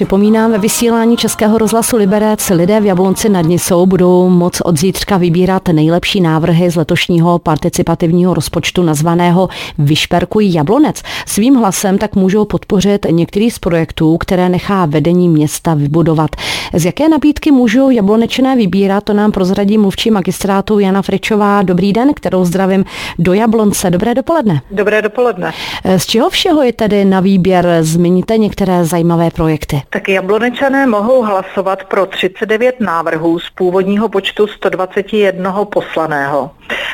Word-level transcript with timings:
Připomínám, 0.00 0.52
ve 0.52 0.58
vysílání 0.58 1.16
Českého 1.16 1.58
rozhlasu 1.58 1.96
Liberec 1.96 2.50
lidé 2.50 2.80
v 2.80 2.84
Jablonci 2.84 3.28
nad 3.28 3.40
Nisou 3.40 3.86
budou 3.86 4.28
moc 4.28 4.60
od 4.60 4.78
zítřka 4.78 5.16
vybírat 5.16 5.68
nejlepší 5.68 6.20
návrhy 6.20 6.70
z 6.70 6.76
letošního 6.76 7.38
participativního 7.38 8.34
rozpočtu 8.34 8.82
nazvaného 8.82 9.48
Vyšperkuj 9.78 10.52
Jablonec. 10.52 11.02
Svým 11.26 11.54
hlasem 11.54 11.98
tak 11.98 12.16
můžou 12.16 12.44
podpořit 12.44 13.06
některý 13.10 13.50
z 13.50 13.58
projektů, 13.58 14.18
které 14.18 14.48
nechá 14.48 14.86
vedení 14.86 15.28
města 15.28 15.74
vybudovat. 15.74 16.30
Z 16.74 16.84
jaké 16.84 17.08
nabídky 17.08 17.50
můžou 17.50 17.90
jablonečné 17.90 18.56
vybírat, 18.56 19.04
to 19.04 19.12
nám 19.12 19.32
prozradí 19.32 19.78
mluvčí 19.78 20.10
magistrátu 20.10 20.78
Jana 20.78 21.02
Fričová. 21.02 21.62
Dobrý 21.62 21.92
den, 21.92 22.14
kterou 22.14 22.44
zdravím 22.44 22.84
do 23.18 23.32
Jablonce. 23.32 23.90
Dobré 23.90 24.14
dopoledne. 24.14 24.62
Dobré 24.70 25.02
dopoledne. 25.02 25.52
Z 25.96 26.06
čeho 26.06 26.30
všeho 26.30 26.62
je 26.62 26.72
tedy 26.72 27.04
na 27.04 27.20
výběr? 27.20 27.78
Zmíníte 27.80 28.38
některé 28.38 28.84
zajímavé 28.84 29.30
projekty. 29.30 29.82
Tak 29.92 30.08
jablonečané 30.08 30.86
mohou 30.86 31.22
hlasovat 31.22 31.84
pro 31.84 32.06
39 32.06 32.80
návrhů 32.80 33.38
z 33.38 33.50
původního 33.50 34.08
počtu 34.08 34.46
121 34.46 35.64
poslaného. 35.64 36.50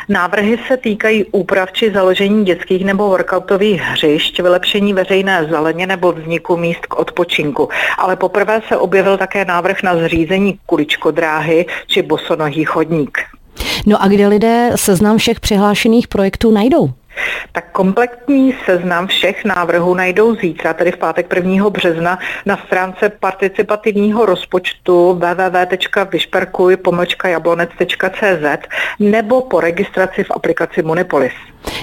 Návrhy 0.09 0.59
se 0.69 0.77
týkají 0.77 1.25
úprav 1.25 1.73
či 1.73 1.93
založení 1.93 2.45
dětských 2.45 2.85
nebo 2.85 3.09
workoutových 3.09 3.81
hřišť, 3.81 4.41
vylepšení 4.41 4.93
veřejné 4.93 5.47
zeleně 5.51 5.87
nebo 5.87 6.13
vzniku 6.13 6.57
míst 6.57 6.87
k 6.87 6.99
odpočinku. 6.99 7.69
Ale 7.99 8.17
poprvé 8.17 8.63
se 8.69 8.77
objevil 8.77 9.17
také 9.17 9.45
návrh 9.45 9.83
na 9.83 9.97
zřízení 9.97 10.59
kuličkodráhy 10.67 11.67
či 11.87 12.03
bosonohý 12.03 12.65
chodník. 12.65 13.19
No 13.87 14.03
a 14.03 14.09
kde 14.09 14.27
lidé 14.27 14.71
seznam 14.75 15.19
všech 15.19 15.41
přihlášených 15.41 16.09
projektů 16.09 16.51
najdou? 16.51 16.91
Tak 17.53 17.71
kompletní 17.73 18.55
seznam 18.65 19.07
všech 19.07 19.45
návrhů 19.45 19.95
najdou 19.95 20.35
zítra, 20.35 20.75
tedy 20.75 20.93
v 20.93 20.97
pátek 20.97 21.35
1. 21.35 21.71
března, 21.71 22.19
na 22.47 22.57
stránce 22.67 23.09
participativního 23.09 24.27
rozpočtu 24.27 25.13
www.vyšperkuj 25.13 26.77
nebo 28.99 29.41
po 29.41 29.61
registraci 29.61 30.25
v 30.25 30.31
aplikaci 30.31 30.83
Monipolis. 30.83 31.33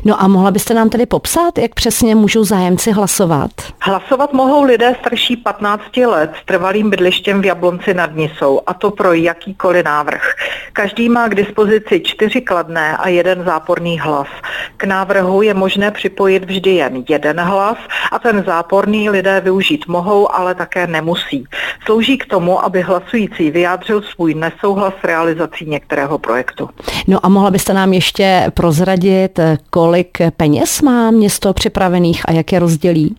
No 0.05 0.23
a 0.23 0.27
mohla 0.27 0.51
byste 0.51 0.73
nám 0.73 0.89
tedy 0.89 1.05
popsat, 1.05 1.57
jak 1.57 1.73
přesně 1.73 2.15
můžou 2.15 2.43
zájemci 2.43 2.91
hlasovat? 2.91 3.51
Hlasovat 3.81 4.33
mohou 4.33 4.63
lidé 4.63 4.95
starší 4.99 5.37
15 5.37 5.97
let 5.97 6.31
s 6.41 6.45
trvalým 6.45 6.89
bydlištěm 6.89 7.41
v 7.41 7.45
Jablonci 7.45 7.93
nad 7.93 8.15
Nisou, 8.15 8.61
a 8.67 8.73
to 8.73 8.91
pro 8.91 9.13
jakýkoliv 9.13 9.85
návrh. 9.85 10.33
Každý 10.73 11.09
má 11.09 11.27
k 11.27 11.35
dispozici 11.35 11.99
čtyři 11.99 12.41
kladné 12.41 12.97
a 12.97 13.07
jeden 13.07 13.43
záporný 13.43 13.99
hlas. 13.99 14.27
K 14.83 14.85
návrhu 14.85 15.41
je 15.41 15.53
možné 15.53 15.91
připojit 15.91 16.45
vždy 16.45 16.69
jen 16.69 17.03
jeden 17.09 17.39
hlas 17.39 17.77
a 18.11 18.19
ten 18.19 18.43
záporný 18.47 19.09
lidé 19.09 19.41
využít 19.41 19.87
mohou, 19.87 20.35
ale 20.35 20.55
také 20.55 20.87
nemusí. 20.87 21.43
Slouží 21.85 22.17
k 22.17 22.25
tomu, 22.25 22.65
aby 22.65 22.81
hlasující 22.81 23.51
vyjádřil 23.51 24.01
svůj 24.01 24.33
nesouhlas 24.33 24.93
s 25.01 25.03
realizací 25.03 25.65
některého 25.65 26.17
projektu. 26.17 26.69
No 27.07 27.25
a 27.25 27.29
mohla 27.29 27.51
byste 27.51 27.73
nám 27.73 27.93
ještě 27.93 28.51
prozradit, 28.53 29.39
kolik 29.69 30.17
peněz 30.37 30.81
má 30.81 31.11
město 31.11 31.53
připravených 31.53 32.21
a 32.25 32.31
jak 32.31 32.51
je 32.51 32.59
rozdělí? 32.59 33.15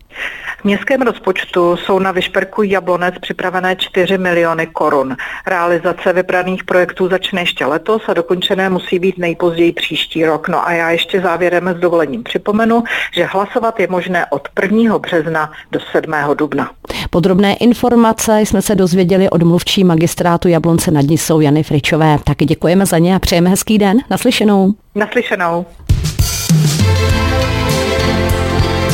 V 0.65 0.67
městském 0.67 1.03
rozpočtu 1.03 1.77
jsou 1.77 1.99
na 1.99 2.13
Vyšperku 2.13 2.63
Jablonec 2.63 3.15
připravené 3.21 3.77
4 3.77 4.19
miliony 4.19 4.67
korun. 4.67 5.17
Realizace 5.47 6.13
vybraných 6.13 6.65
projektů 6.65 7.09
začne 7.09 7.43
ještě 7.43 7.67
letos 7.67 8.03
a 8.09 8.15
dokončené 8.15 8.71
musí 8.71 8.99
být 8.99 9.19
nejpozději 9.19 9.73
příští 9.73 10.25
rok. 10.25 10.49
No 10.49 10.69
a 10.69 10.73
já 10.73 10.91
ještě 10.91 11.21
závěrem 11.21 11.75
s 11.77 11.81
dovolením 11.81 12.23
připomenu, 12.23 12.83
že 13.15 13.25
hlasovat 13.25 13.81
je 13.81 13.87
možné 13.91 14.27
od 14.31 14.49
1. 14.63 14.99
března 14.99 15.53
do 15.73 15.81
7. 15.93 16.13
dubna. 16.35 16.71
Podrobné 17.11 17.55
informace 17.55 18.41
jsme 18.41 18.63
se 18.63 18.75
dozvěděli 18.75 19.31
od 19.31 19.43
mluvčí 19.43 19.85
magistrátu 19.85 20.49
Jablonce 20.49 20.91
nad 20.91 21.05
Nisou 21.05 21.41
Jany 21.41 21.63
Fričové. 21.63 22.19
Taky 22.25 22.45
děkujeme 22.45 22.87
za 22.87 22.99
ně 22.99 23.17
a 23.17 23.19
přejeme 23.19 23.51
hezký 23.51 23.79
den. 23.79 23.99
Naslyšenou. 24.11 24.75
Naslyšenou. 24.95 25.67